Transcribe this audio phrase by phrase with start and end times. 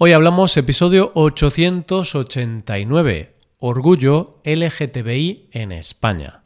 [0.00, 6.40] Hoy hablamos episodio 889, Orgullo LGTBI en España.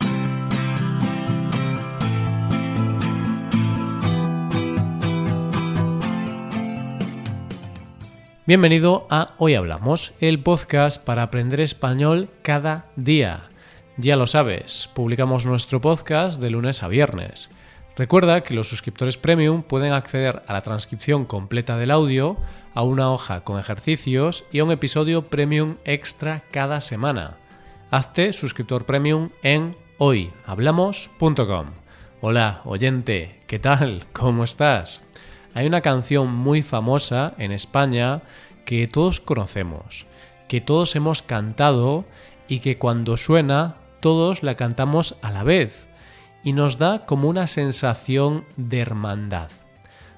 [8.46, 13.50] Bienvenido a Hoy Hablamos, el podcast para aprender español cada día.
[13.98, 17.50] Ya lo sabes, publicamos nuestro podcast de lunes a viernes.
[17.96, 22.38] Recuerda que los suscriptores premium pueden acceder a la transcripción completa del audio,
[22.74, 27.36] a una hoja con ejercicios y a un episodio premium extra cada semana.
[27.90, 31.66] Hazte suscriptor premium en hoyhablamos.com.
[32.22, 34.06] Hola, oyente, ¿qué tal?
[34.14, 35.02] ¿Cómo estás?
[35.52, 38.22] Hay una canción muy famosa en España
[38.64, 40.06] que todos conocemos,
[40.48, 42.06] que todos hemos cantado
[42.48, 45.88] y que cuando suena todos la cantamos a la vez
[46.44, 49.50] y nos da como una sensación de hermandad.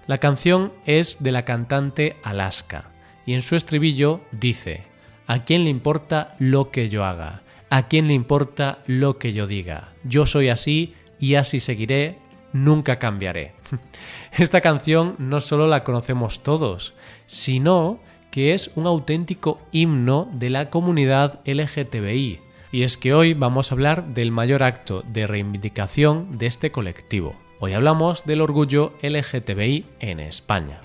[0.07, 2.91] La canción es de la cantante Alaska
[3.27, 4.83] y en su estribillo dice,
[5.27, 7.43] ¿a quién le importa lo que yo haga?
[7.71, 9.93] ¿A quién le importa lo que yo diga?
[10.05, 12.19] Yo soy así y así seguiré,
[12.53, 13.53] nunca cambiaré.
[14.33, 16.95] Esta canción no solo la conocemos todos,
[17.27, 17.99] sino
[18.31, 22.41] que es un auténtico himno de la comunidad LGTBI,
[22.75, 27.37] y es que hoy vamos a hablar del mayor acto de reivindicación de este colectivo.
[27.61, 30.81] Hoy hablamos del orgullo LGTBI en España.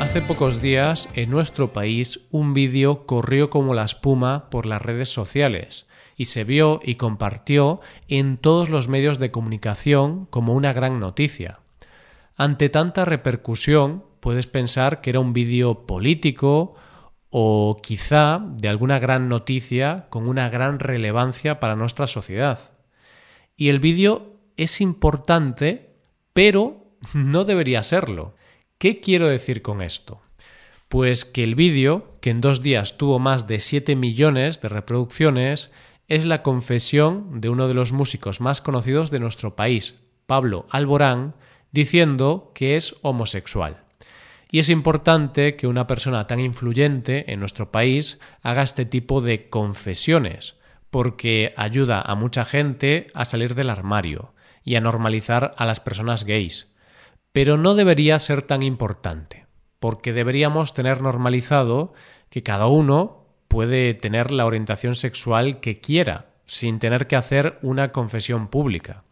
[0.00, 5.10] Hace pocos días en nuestro país un vídeo corrió como la espuma por las redes
[5.10, 10.98] sociales y se vio y compartió en todos los medios de comunicación como una gran
[10.98, 11.60] noticia.
[12.36, 16.74] Ante tanta repercusión, puedes pensar que era un vídeo político
[17.30, 22.72] o quizá de alguna gran noticia con una gran relevancia para nuestra sociedad.
[23.56, 25.94] Y el vídeo es importante,
[26.32, 28.34] pero no debería serlo.
[28.78, 30.22] ¿Qué quiero decir con esto?
[30.88, 35.70] Pues que el vídeo, que en dos días tuvo más de 7 millones de reproducciones,
[36.08, 39.94] es la confesión de uno de los músicos más conocidos de nuestro país,
[40.26, 41.36] Pablo Alborán,
[41.70, 43.85] diciendo que es homosexual.
[44.50, 49.48] Y es importante que una persona tan influyente en nuestro país haga este tipo de
[49.48, 50.56] confesiones,
[50.90, 56.24] porque ayuda a mucha gente a salir del armario y a normalizar a las personas
[56.24, 56.72] gays.
[57.32, 59.46] Pero no debería ser tan importante,
[59.80, 61.92] porque deberíamos tener normalizado
[62.30, 67.92] que cada uno puede tener la orientación sexual que quiera, sin tener que hacer una
[67.92, 69.04] confesión pública.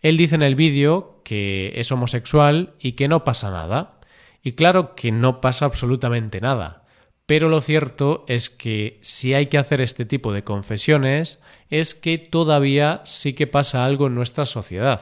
[0.00, 4.00] Él dice en el vídeo que es homosexual y que no pasa nada,
[4.42, 6.82] y claro que no pasa absolutamente nada,
[7.26, 12.18] pero lo cierto es que si hay que hacer este tipo de confesiones es que
[12.18, 15.00] todavía sí que pasa algo en nuestra sociedad.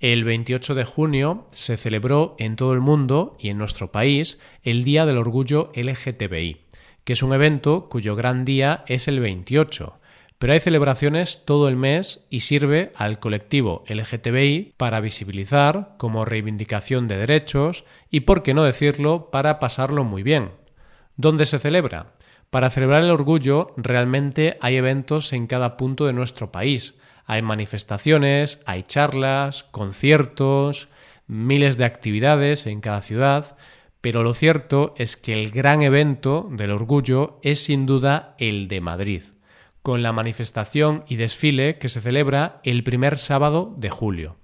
[0.00, 4.82] El 28 de junio se celebró en todo el mundo y en nuestro país el
[4.82, 6.62] Día del Orgullo LGTBI,
[7.04, 9.99] que es un evento cuyo gran día es el 28,
[10.40, 17.08] pero hay celebraciones todo el mes y sirve al colectivo LGTBI para visibilizar como reivindicación
[17.08, 20.52] de derechos y, por qué no decirlo, para pasarlo muy bien.
[21.16, 22.14] ¿Dónde se celebra?
[22.48, 26.98] Para celebrar el orgullo realmente hay eventos en cada punto de nuestro país.
[27.26, 30.88] Hay manifestaciones, hay charlas, conciertos,
[31.26, 33.58] miles de actividades en cada ciudad,
[34.00, 38.80] pero lo cierto es que el gran evento del orgullo es sin duda el de
[38.80, 39.22] Madrid
[39.82, 44.36] con la manifestación y desfile que se celebra el primer sábado de julio.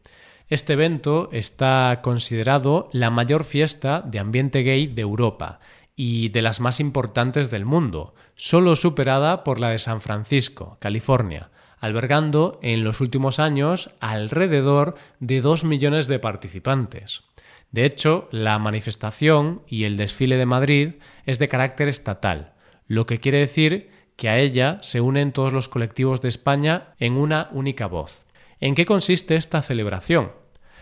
[0.49, 5.59] Este evento está considerado la mayor fiesta de ambiente gay de Europa
[5.97, 11.51] y de las más importantes del mundo, solo superada por la de San Francisco, California,
[11.81, 17.25] albergando en los últimos años alrededor de dos millones de participantes.
[17.73, 22.53] De hecho, la manifestación y el desfile de Madrid es de carácter estatal,
[22.87, 27.17] lo que quiere decir que a ella se unen todos los colectivos de España en
[27.17, 28.27] una única voz.
[28.61, 30.33] ¿En qué consiste esta celebración?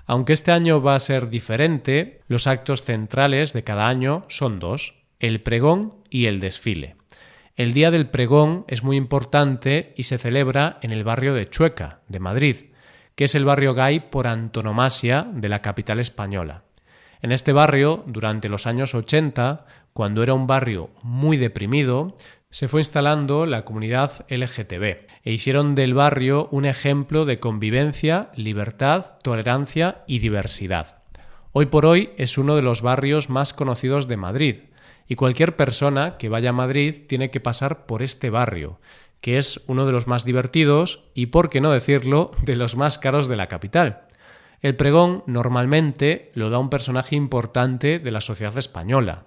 [0.07, 5.03] Aunque este año va a ser diferente, los actos centrales de cada año son dos,
[5.19, 6.97] el pregón y el desfile.
[7.57, 12.01] El día del pregón es muy importante y se celebra en el barrio de Chueca,
[12.09, 12.57] de Madrid,
[13.15, 16.65] que es el barrio gay por antonomasia de la capital española.
[17.23, 22.17] En este barrio, durante los años 80, cuando era un barrio muy deprimido,
[22.55, 29.19] se fue instalando la comunidad LGTB e hicieron del barrio un ejemplo de convivencia, libertad,
[29.25, 31.03] tolerancia y diversidad.
[31.51, 34.57] Hoy por hoy es uno de los barrios más conocidos de Madrid
[35.09, 38.79] y cualquier persona que vaya a Madrid tiene que pasar por este barrio,
[39.21, 42.99] que es uno de los más divertidos y, por qué no decirlo, de los más
[42.99, 44.03] caros de la capital.
[44.61, 49.27] El pregón normalmente lo da un personaje importante de la sociedad española,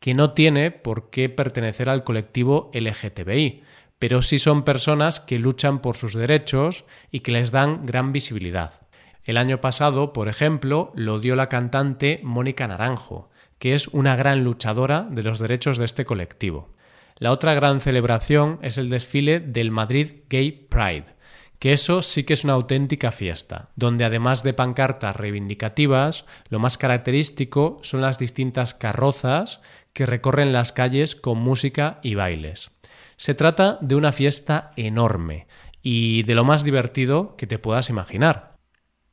[0.00, 3.62] que no tiene por qué pertenecer al colectivo LGTBI,
[3.98, 8.82] pero sí son personas que luchan por sus derechos y que les dan gran visibilidad.
[9.24, 14.44] El año pasado, por ejemplo, lo dio la cantante Mónica Naranjo, que es una gran
[14.44, 16.74] luchadora de los derechos de este colectivo.
[17.18, 21.16] La otra gran celebración es el desfile del Madrid Gay Pride,
[21.58, 26.76] que eso sí que es una auténtica fiesta, donde además de pancartas reivindicativas, lo más
[26.76, 29.62] característico son las distintas carrozas
[29.96, 32.70] que recorren las calles con música y bailes.
[33.16, 35.46] Se trata de una fiesta enorme
[35.82, 38.58] y de lo más divertido que te puedas imaginar.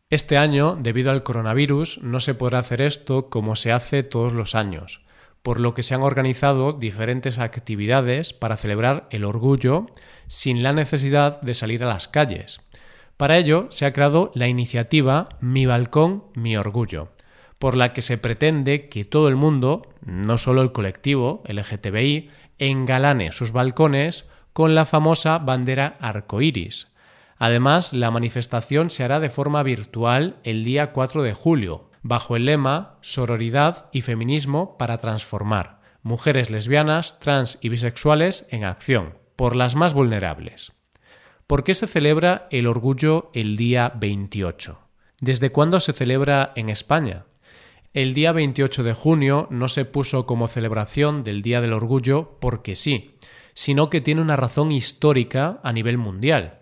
[0.10, 4.56] Este año, debido al coronavirus, no se podrá hacer esto como se hace todos los
[4.56, 5.06] años,
[5.42, 9.86] por lo que se han organizado diferentes actividades para celebrar el orgullo
[10.28, 12.60] sin la necesidad de salir a las calles.
[13.16, 17.14] Para ello se ha creado la iniciativa Mi Balcón, Mi Orgullo,
[17.60, 22.30] por la que se pretende que todo el mundo, no solo el colectivo LGTBI,
[22.60, 26.94] engalane sus balcones con la famosa bandera arcoíris.
[27.38, 32.46] Además, la manifestación se hará de forma virtual el día 4 de julio, bajo el
[32.46, 35.82] lema Sororidad y Feminismo para Transformar.
[36.04, 40.74] Mujeres lesbianas, trans y bisexuales en acción, por las más vulnerables.
[41.48, 44.80] ¿Por qué se celebra el orgullo el día 28?
[45.20, 47.26] ¿Desde cuándo se celebra en España?
[47.94, 52.76] El día 28 de junio no se puso como celebración del Día del Orgullo porque
[52.76, 53.20] sí,
[53.54, 56.62] sino que tiene una razón histórica a nivel mundial.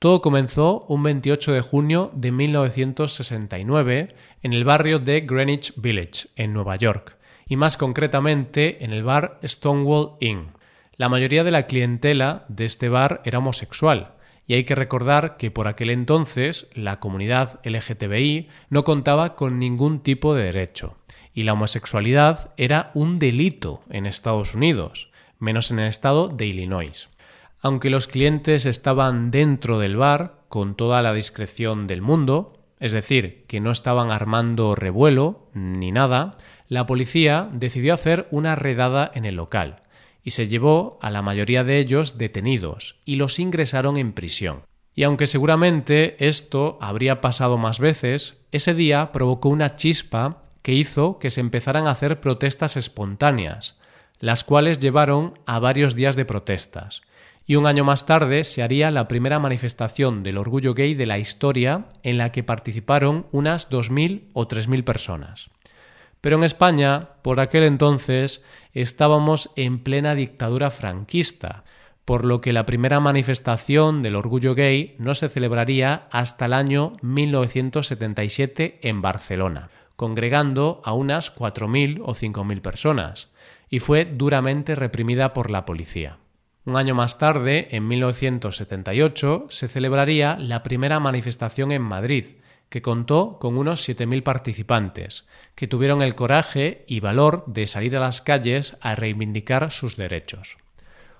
[0.00, 4.08] Todo comenzó un 28 de junio de 1969
[4.42, 9.38] en el barrio de Greenwich Village, en Nueva York, y más concretamente en el bar
[9.44, 10.48] Stonewall Inn.
[10.96, 14.14] La mayoría de la clientela de este bar era homosexual,
[14.46, 20.00] y hay que recordar que por aquel entonces la comunidad LGTBI no contaba con ningún
[20.00, 20.96] tipo de derecho,
[21.32, 27.08] y la homosexualidad era un delito en Estados Unidos, menos en el estado de Illinois.
[27.60, 33.44] Aunque los clientes estaban dentro del bar con toda la discreción del mundo, es decir,
[33.46, 36.36] que no estaban armando revuelo ni nada,
[36.68, 39.81] la policía decidió hacer una redada en el local
[40.24, 44.62] y se llevó a la mayoría de ellos detenidos y los ingresaron en prisión.
[44.94, 51.18] Y aunque seguramente esto habría pasado más veces, ese día provocó una chispa que hizo
[51.18, 53.80] que se empezaran a hacer protestas espontáneas,
[54.20, 57.02] las cuales llevaron a varios días de protestas.
[57.44, 61.18] Y un año más tarde se haría la primera manifestación del orgullo gay de la
[61.18, 65.50] historia en la que participaron unas 2.000 o 3.000 personas.
[66.22, 71.64] Pero en España, por aquel entonces, estábamos en plena dictadura franquista,
[72.04, 76.94] por lo que la primera manifestación del orgullo gay no se celebraría hasta el año
[77.02, 83.30] 1977 en Barcelona, congregando a unas 4.000 o 5.000 personas,
[83.68, 86.18] y fue duramente reprimida por la policía.
[86.64, 92.26] Un año más tarde, en 1978, se celebraría la primera manifestación en Madrid,
[92.72, 98.00] que contó con unos 7.000 participantes, que tuvieron el coraje y valor de salir a
[98.00, 100.56] las calles a reivindicar sus derechos.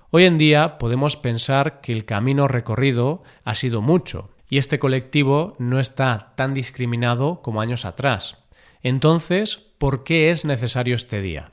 [0.09, 5.55] Hoy en día podemos pensar que el camino recorrido ha sido mucho y este colectivo
[5.59, 8.37] no está tan discriminado como años atrás.
[8.81, 11.51] Entonces, ¿por qué es necesario este día?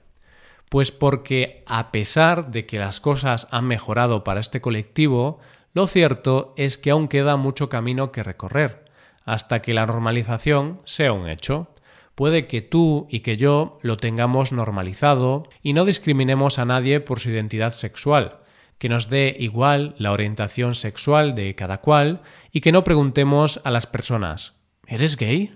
[0.70, 5.40] Pues porque a pesar de que las cosas han mejorado para este colectivo,
[5.74, 8.88] lo cierto es que aún queda mucho camino que recorrer
[9.30, 11.68] hasta que la normalización sea un hecho.
[12.16, 17.20] Puede que tú y que yo lo tengamos normalizado y no discriminemos a nadie por
[17.20, 18.38] su identidad sexual,
[18.78, 23.70] que nos dé igual la orientación sexual de cada cual y que no preguntemos a
[23.70, 24.54] las personas
[24.88, 25.54] ¿Eres gay?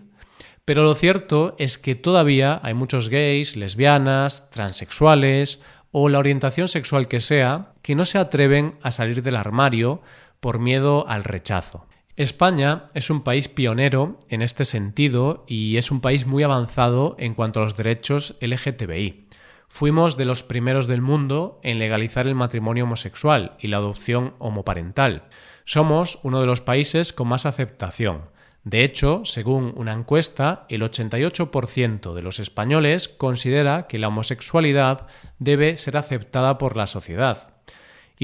[0.64, 7.09] Pero lo cierto es que todavía hay muchos gays, lesbianas, transexuales o la orientación sexual
[7.09, 10.00] que sea que no se atreven a salir del armario
[10.38, 11.88] por miedo al rechazo.
[12.16, 17.35] España es un país pionero en este sentido y es un país muy avanzado en
[17.35, 19.26] cuanto a los derechos LGTBI.
[19.66, 25.25] Fuimos de los primeros del mundo en legalizar el matrimonio homosexual y la adopción homoparental.
[25.64, 28.26] Somos uno de los países con más aceptación.
[28.62, 35.09] De hecho, según una encuesta, el 88% de los españoles considera que la homosexualidad
[35.40, 37.53] debe ser aceptada por la sociedad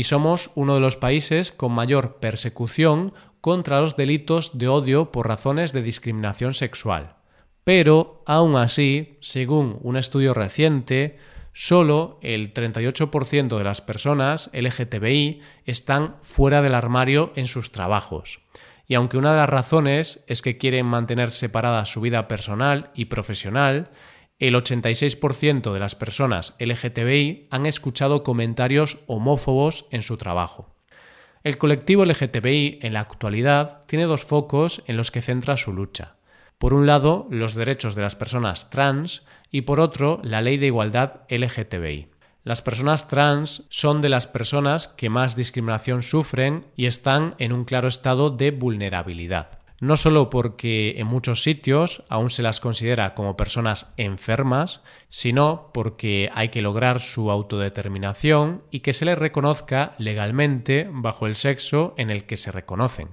[0.00, 5.28] y somos uno de los países con mayor persecución contra los delitos de odio por
[5.28, 7.16] razones de discriminación sexual.
[7.64, 11.18] Pero, aún así, según un estudio reciente,
[11.52, 18.40] solo el 38% de las personas LGTBI están fuera del armario en sus trabajos.
[18.86, 23.04] Y aunque una de las razones es que quieren mantener separada su vida personal y
[23.04, 23.90] profesional,
[24.40, 30.74] el 86% de las personas LGTBI han escuchado comentarios homófobos en su trabajo.
[31.44, 36.16] El colectivo LGTBI en la actualidad tiene dos focos en los que centra su lucha.
[36.58, 40.66] Por un lado, los derechos de las personas trans y por otro, la ley de
[40.66, 42.08] igualdad LGTBI.
[42.42, 47.64] Las personas trans son de las personas que más discriminación sufren y están en un
[47.64, 49.59] claro estado de vulnerabilidad.
[49.80, 56.30] No solo porque en muchos sitios aún se las considera como personas enfermas, sino porque
[56.34, 62.10] hay que lograr su autodeterminación y que se les reconozca legalmente bajo el sexo en
[62.10, 63.08] el que se reconocen.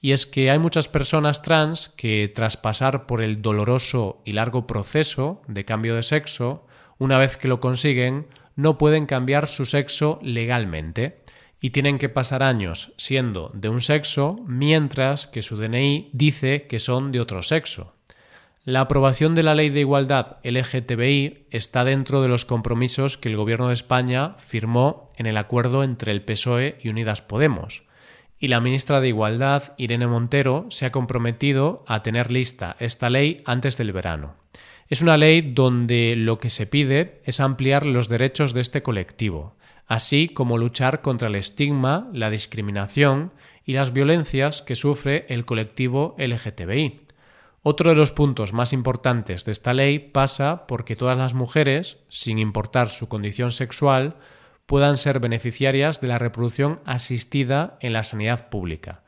[0.00, 4.66] Y es que hay muchas personas trans que tras pasar por el doloroso y largo
[4.66, 6.66] proceso de cambio de sexo,
[6.98, 8.26] una vez que lo consiguen,
[8.56, 11.24] no pueden cambiar su sexo legalmente
[11.64, 16.78] y tienen que pasar años siendo de un sexo mientras que su DNI dice que
[16.78, 17.94] son de otro sexo.
[18.64, 23.38] La aprobación de la ley de igualdad LGTBI está dentro de los compromisos que el
[23.38, 27.84] Gobierno de España firmó en el acuerdo entre el PSOE y Unidas Podemos.
[28.38, 33.42] Y la ministra de Igualdad, Irene Montero, se ha comprometido a tener lista esta ley
[33.46, 34.34] antes del verano.
[34.90, 39.56] Es una ley donde lo que se pide es ampliar los derechos de este colectivo,
[39.86, 43.32] así como luchar contra el estigma, la discriminación
[43.64, 47.00] y las violencias que sufre el colectivo LGTBI.
[47.62, 51.96] Otro de los puntos más importantes de esta ley pasa por que todas las mujeres,
[52.08, 54.16] sin importar su condición sexual,
[54.66, 59.02] puedan ser beneficiarias de la reproducción asistida en la sanidad pública,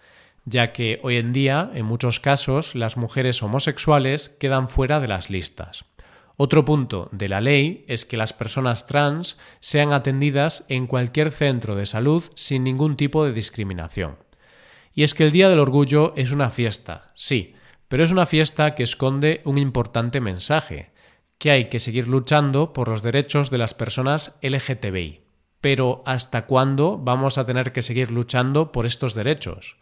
[0.45, 5.28] ya que hoy en día, en muchos casos, las mujeres homosexuales quedan fuera de las
[5.28, 5.85] listas.
[6.38, 11.76] Otro punto de la ley es que las personas trans sean atendidas en cualquier centro
[11.76, 14.16] de salud sin ningún tipo de discriminación.
[14.93, 17.55] Y es que el Día del Orgullo es una fiesta, sí,
[17.88, 20.90] pero es una fiesta que esconde un importante mensaje,
[21.38, 25.23] que hay que seguir luchando por los derechos de las personas LGTBI.
[25.61, 29.76] Pero ¿hasta cuándo vamos a tener que seguir luchando por estos derechos?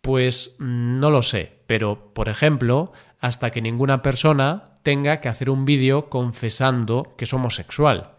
[0.00, 5.50] Pues mm, no lo sé, pero por ejemplo, hasta que ninguna persona tenga que hacer
[5.50, 8.12] un vídeo confesando que es homosexual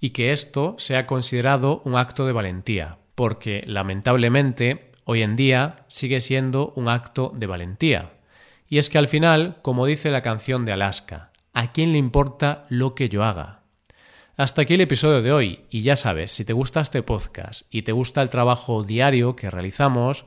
[0.00, 6.20] y que esto sea considerado un acto de valentía, porque lamentablemente hoy en día sigue
[6.20, 8.12] siendo un acto de valentía.
[8.68, 12.64] Y es que al final, como dice la canción de Alaska, ¿a quién le importa
[12.68, 13.60] lo que yo haga?
[14.36, 17.82] Hasta aquí el episodio de hoy y ya sabes, si te gusta este podcast y
[17.82, 20.26] te gusta el trabajo diario que realizamos,